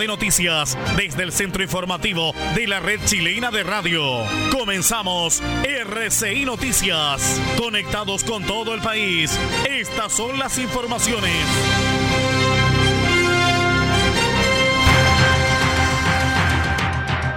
[0.00, 4.24] De noticias desde el centro informativo de la red chilena de radio.
[4.50, 7.38] Comenzamos RCI Noticias.
[7.58, 9.38] Conectados con todo el país.
[9.68, 11.44] Estas son las informaciones.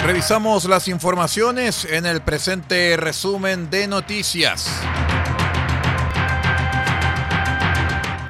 [0.05, 4.69] Revisamos las informaciones en el presente resumen de noticias.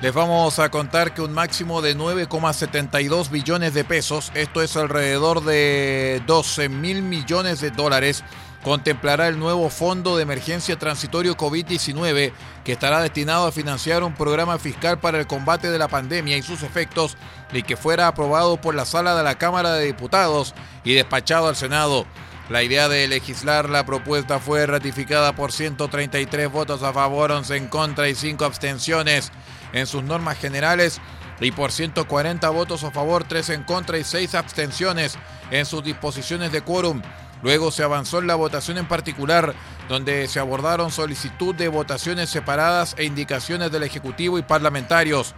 [0.03, 5.45] Les vamos a contar que un máximo de 9,72 billones de pesos, esto es alrededor
[5.45, 8.21] de 12 mil millones de dólares,
[8.65, 12.33] contemplará el nuevo Fondo de Emergencia Transitorio COVID-19,
[12.65, 16.41] que estará destinado a financiar un programa fiscal para el combate de la pandemia y
[16.41, 17.15] sus efectos,
[17.53, 21.55] y que fuera aprobado por la sala de la Cámara de Diputados y despachado al
[21.55, 22.05] Senado.
[22.49, 27.67] La idea de legislar la propuesta fue ratificada por 133 votos a favor, 11 en
[27.69, 29.31] contra y 5 abstenciones
[29.73, 31.01] en sus normas generales
[31.39, 35.17] y por 140 votos a favor, 3 en contra y 6 abstenciones
[35.51, 37.01] en sus disposiciones de quórum.
[37.41, 39.53] Luego se avanzó en la votación en particular,
[39.89, 45.35] donde se abordaron solicitud de votaciones separadas e indicaciones del Ejecutivo y parlamentarios.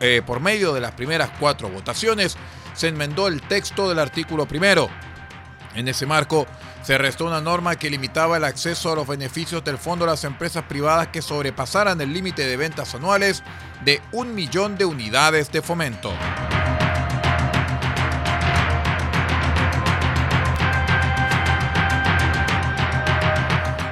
[0.00, 2.36] Eh, por medio de las primeras cuatro votaciones,
[2.74, 4.88] se enmendó el texto del artículo primero.
[5.76, 6.46] En ese marco,
[6.82, 10.24] se restó una norma que limitaba el acceso a los beneficios del fondo a las
[10.24, 13.42] empresas privadas que sobrepasaran el límite de ventas anuales
[13.84, 16.14] de un millón de unidades de fomento.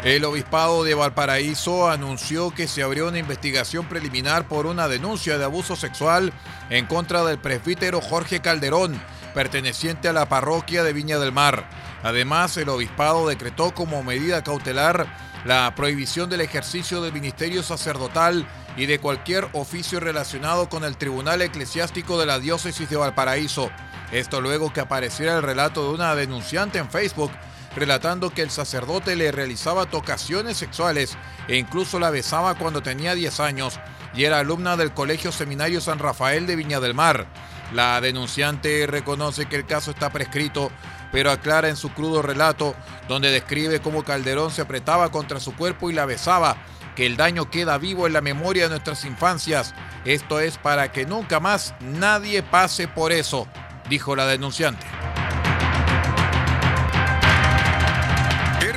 [0.04, 5.44] El obispado de Valparaíso anunció que se abrió una investigación preliminar por una denuncia de
[5.44, 6.32] abuso sexual
[6.68, 9.00] en contra del presbítero Jorge Calderón,
[9.34, 11.68] perteneciente a la parroquia de Viña del Mar.
[12.02, 15.06] Además, el obispado decretó como medida cautelar
[15.44, 18.46] la prohibición del ejercicio del ministerio sacerdotal
[18.76, 23.70] y de cualquier oficio relacionado con el Tribunal Eclesiástico de la Diócesis de Valparaíso.
[24.12, 27.30] Esto luego que apareciera el relato de una denunciante en Facebook
[27.76, 31.16] relatando que el sacerdote le realizaba tocaciones sexuales
[31.48, 33.80] e incluso la besaba cuando tenía 10 años
[34.14, 37.26] y era alumna del Colegio Seminario San Rafael de Viña del Mar.
[37.72, 40.70] La denunciante reconoce que el caso está prescrito,
[41.10, 42.74] pero aclara en su crudo relato,
[43.08, 46.56] donde describe cómo Calderón se apretaba contra su cuerpo y la besaba,
[46.94, 49.74] que el daño queda vivo en la memoria de nuestras infancias.
[50.04, 53.48] Esto es para que nunca más nadie pase por eso,
[53.88, 54.86] dijo la denunciante.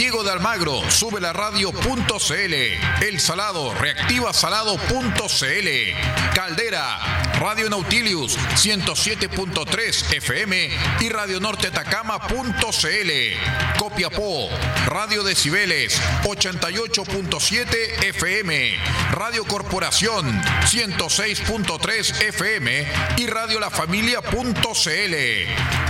[0.00, 2.54] Diego de Almagro, sube la radio.cl.
[3.04, 5.68] El Salado, reactiva salado.cl.
[6.34, 13.10] Caldera, Radio Nautilius, 107.3 FM y Radio Norte Atacama.cl.
[13.78, 14.48] Copiapó,
[14.86, 18.78] Radio Decibeles, 88.7 FM.
[19.12, 22.86] Radio Corporación, 106.3 FM
[23.18, 25.14] y Radio La Familia.cl.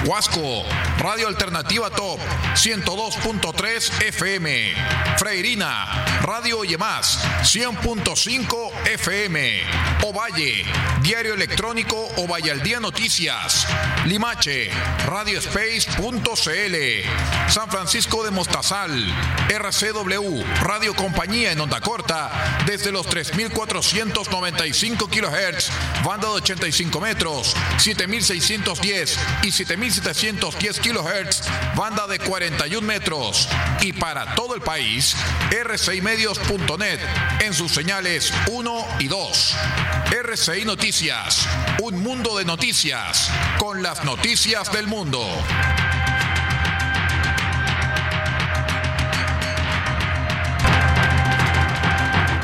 [0.05, 0.65] Huasco,
[0.99, 2.19] Radio Alternativa Top,
[2.55, 4.73] 102.3 FM.
[5.19, 9.61] Freirina, Radio Más, 100.5 FM.
[10.03, 10.65] Ovalle,
[11.03, 13.67] Diario Electrónico Ovalle al Día Noticias.
[14.07, 14.71] Limache,
[15.07, 17.51] RadioSpace.cl.
[17.51, 18.91] San Francisco de Mostazal,
[19.51, 25.71] RCW, Radio Compañía en onda corta, desde los 3495 kHz,
[26.05, 31.43] banda de 85 metros, 7610 y 7710 kHz,
[31.77, 33.49] banda de 41 metros.
[33.83, 35.17] Y para todo el país,
[35.51, 37.01] rcimedios.net
[37.41, 39.57] en sus señales 1 y 2.
[40.23, 41.49] RCI Noticias,
[41.81, 45.27] un mundo de noticias, con las noticias del mundo.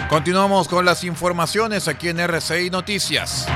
[0.09, 3.47] Continuamos con las informaciones aquí en RCI Noticias.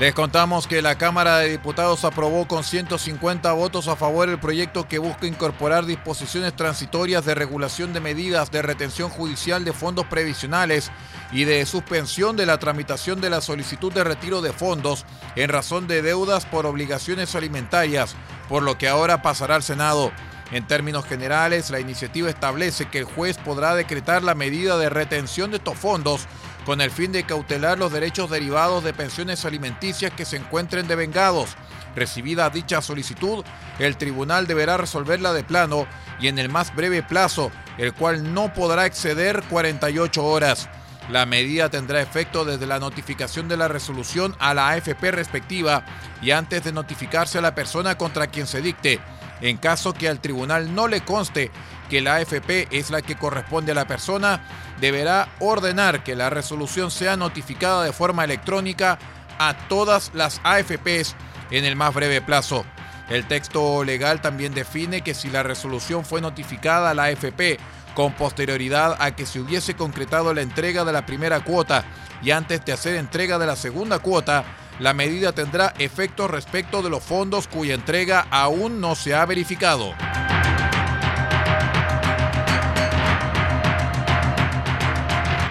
[0.00, 4.88] Les contamos que la Cámara de Diputados aprobó con 150 votos a favor el proyecto
[4.88, 10.90] que busca incorporar disposiciones transitorias de regulación de medidas de retención judicial de fondos previsionales
[11.32, 15.04] y de suspensión de la tramitación de la solicitud de retiro de fondos
[15.36, 18.16] en razón de deudas por obligaciones alimentarias,
[18.48, 20.12] por lo que ahora pasará al Senado.
[20.50, 25.50] En términos generales, la iniciativa establece que el juez podrá decretar la medida de retención
[25.50, 26.26] de estos fondos
[26.70, 31.56] con el fin de cautelar los derechos derivados de pensiones alimenticias que se encuentren devengados.
[31.96, 33.44] Recibida dicha solicitud,
[33.80, 35.88] el tribunal deberá resolverla de plano
[36.20, 40.68] y en el más breve plazo, el cual no podrá exceder 48 horas.
[41.08, 45.84] La medida tendrá efecto desde la notificación de la resolución a la AFP respectiva
[46.22, 49.00] y antes de notificarse a la persona contra quien se dicte.
[49.40, 51.50] En caso que al tribunal no le conste
[51.88, 54.42] que la AFP es la que corresponde a la persona,
[54.80, 58.98] deberá ordenar que la resolución sea notificada de forma electrónica
[59.38, 61.16] a todas las AFPs
[61.50, 62.64] en el más breve plazo.
[63.08, 67.58] El texto legal también define que si la resolución fue notificada a la AFP
[67.94, 71.84] con posterioridad a que se hubiese concretado la entrega de la primera cuota
[72.22, 74.44] y antes de hacer entrega de la segunda cuota,
[74.78, 79.94] la medida tendrá efecto respecto de los fondos cuya entrega aún no se ha verificado.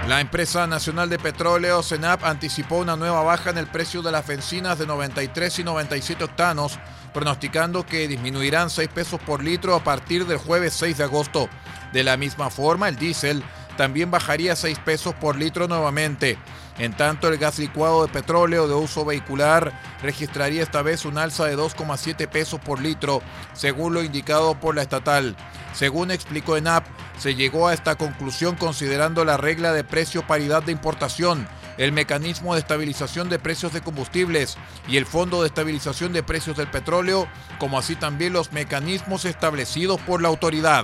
[0.10, 4.26] La empresa nacional de petróleo, CENAP, anticipó una nueva baja en el precio de las
[4.26, 6.80] bencinas de 93 y 97 octanos,
[7.14, 11.48] pronosticando que disminuirán 6 pesos por litro a partir del jueves 6 de agosto.
[11.94, 13.44] De la misma forma, el diésel
[13.80, 16.38] también bajaría 6 pesos por litro nuevamente.
[16.80, 19.72] En tanto, el gas licuado de petróleo de uso vehicular
[20.04, 23.22] registraría esta vez un alza de 2,7 pesos por litro,
[23.54, 25.38] según lo indicado por la estatal.
[25.72, 26.86] Según explicó ENAP,
[27.18, 31.48] se llegó a esta conclusión considerando la regla de precio paridad de importación,
[31.78, 34.58] el mecanismo de estabilización de precios de combustibles
[34.90, 37.30] y el Fondo de Estabilización de Precios del Petróleo,
[37.60, 40.84] como así también los mecanismos establecidos por la autoridad.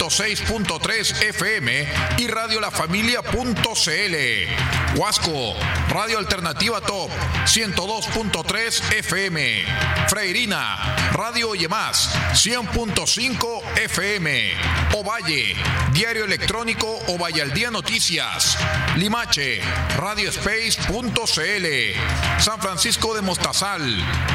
[0.00, 1.86] 106.3 FM
[2.16, 4.98] y Radio La Familia.cl.
[4.98, 5.54] Huasco,
[5.90, 7.10] Radio Alternativa Top,
[7.44, 9.62] 102.3 FM.
[10.08, 14.52] Freirina, Radio Yemás, 100.5 FM.
[14.94, 15.54] Ovalle,
[15.92, 18.56] Diario Electrónico Ovalle al Día Noticias.
[18.96, 19.60] Limache,
[19.98, 22.40] Radioespace.cl.
[22.40, 23.82] San Francisco de Mostazal,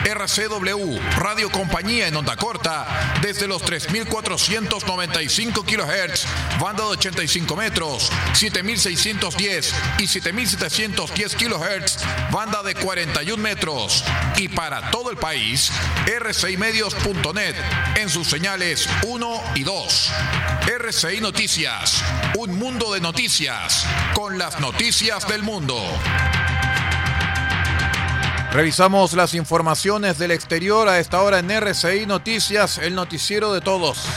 [0.06, 6.26] RCW, Radio Compañía en Onda Corta, desde los 3495 kHz,
[6.60, 14.04] banda de 85 metros, 7610 y 7710 kHz, banda de 41 metros.
[14.38, 15.72] Y para todo el país,
[16.06, 17.56] rcimedios.net
[17.96, 20.12] en sus señales 1 y 2.
[20.80, 22.04] RCI Noticias,
[22.38, 25.82] un mundo de noticias, con las noticias del mundo.
[28.56, 34.08] Revisamos las informaciones del exterior a esta hora en RCI Noticias, el noticiero de todos.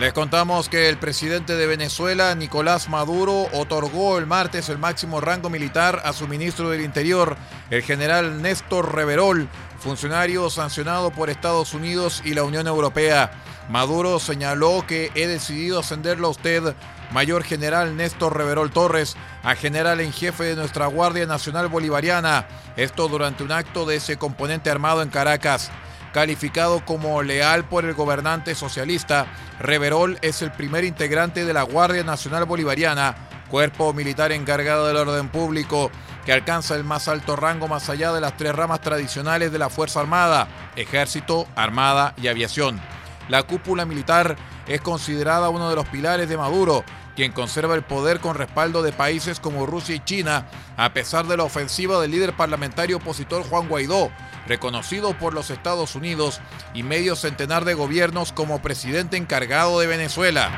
[0.00, 5.48] Les contamos que el presidente de Venezuela, Nicolás Maduro, otorgó el martes el máximo rango
[5.48, 7.38] militar a su ministro del Interior,
[7.70, 9.48] el general Néstor Reverol,
[9.78, 13.30] funcionario sancionado por Estados Unidos y la Unión Europea.
[13.70, 16.74] Maduro señaló que he decidido ascenderlo a usted,
[17.10, 22.46] mayor general Néstor Reverol Torres, a general en jefe de nuestra Guardia Nacional Bolivariana.
[22.76, 25.70] Esto durante un acto de ese componente armado en Caracas.
[26.16, 29.26] Calificado como leal por el gobernante socialista,
[29.60, 33.14] Reverol es el primer integrante de la Guardia Nacional Bolivariana,
[33.50, 35.90] cuerpo militar encargado del orden público,
[36.24, 39.68] que alcanza el más alto rango más allá de las tres ramas tradicionales de la
[39.68, 42.80] Fuerza Armada, Ejército, Armada y Aviación.
[43.28, 46.82] La cúpula militar es considerada uno de los pilares de Maduro,
[47.14, 50.46] quien conserva el poder con respaldo de países como Rusia y China,
[50.78, 54.10] a pesar de la ofensiva del líder parlamentario opositor Juan Guaidó,
[54.46, 56.40] reconocido por los Estados Unidos
[56.74, 60.50] y medio centenar de gobiernos como presidente encargado de Venezuela.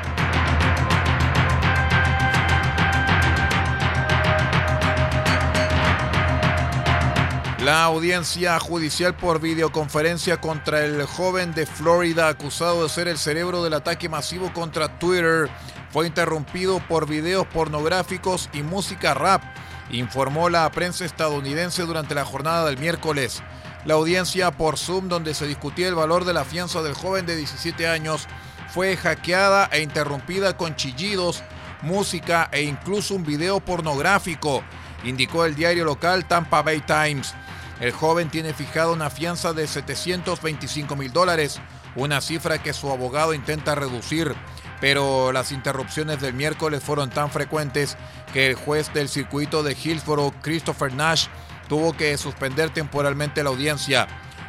[7.63, 13.63] La audiencia judicial por videoconferencia contra el joven de Florida acusado de ser el cerebro
[13.63, 15.49] del ataque masivo contra Twitter
[15.91, 19.43] fue interrumpido por videos pornográficos y música rap,
[19.91, 23.43] informó la prensa estadounidense durante la jornada del miércoles.
[23.85, 27.37] La audiencia por Zoom, donde se discutía el valor de la fianza del joven de
[27.37, 28.27] 17 años,
[28.69, 31.43] fue hackeada e interrumpida con chillidos,
[31.81, 34.63] música e incluso un video pornográfico.
[35.05, 37.33] indicó el diario local Tampa Bay Times.
[37.79, 41.61] El joven tiene fijada una fianza de 725 mil dólares,
[41.95, 44.35] una cifra que su abogado intenta reducir,
[44.81, 47.95] pero las interrupciones del miércoles fueron tan frecuentes
[48.33, 51.27] que el juez del circuito de Hillsborough, Christopher Nash,
[51.69, 54.07] tuvo que suspender temporalmente la audiencia.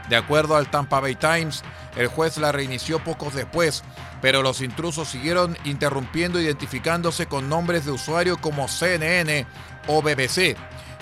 [0.08, 1.62] De acuerdo al Tampa Bay Times,
[1.94, 3.84] el juez la reinició pocos después,
[4.20, 9.46] pero los intrusos siguieron interrumpiendo identificándose con nombres de usuario como CNN
[9.86, 10.56] o BBC.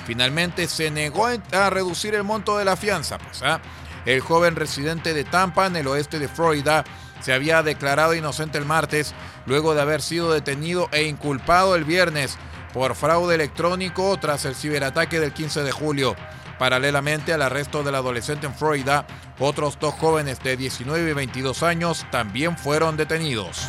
[0.05, 3.17] Finalmente se negó a reducir el monto de la fianza.
[3.17, 3.61] Pues, ¿ah?
[4.05, 6.85] El joven residente de Tampa, en el oeste de Florida,
[7.21, 9.15] se había declarado inocente el martes
[9.47, 12.39] luego de haber sido detenido e inculpado el viernes
[12.73, 16.17] por fraude electrónico tras el ciberataque del 15 de julio.
[16.59, 19.07] Paralelamente al arresto del adolescente en Florida,
[19.39, 23.69] otros dos jóvenes de 19 y 22 años también fueron detenidos.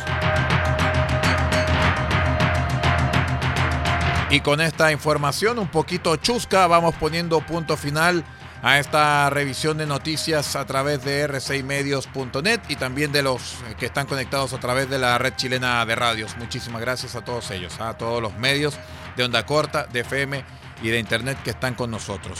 [4.30, 8.24] Y con esta información un poquito chusca vamos poniendo punto final
[8.62, 14.06] a esta revisión de noticias a través de r6medios.net y también de los que están
[14.06, 16.36] conectados a través de la red chilena de radios.
[16.36, 18.78] Muchísimas gracias a todos ellos, a todos los medios
[19.16, 20.44] de onda corta, de FM
[20.82, 22.38] y de internet que están con nosotros.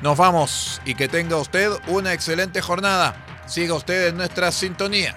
[0.00, 3.24] Nos vamos y que tenga usted una excelente jornada.
[3.46, 5.16] Siga usted en nuestra sintonía.